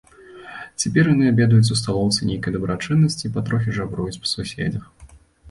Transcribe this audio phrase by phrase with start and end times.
[0.83, 4.83] Цяпер яны абедаюць у сталоўцы нейкай дабрачыннасці і патрохі жабруюць па суседзях.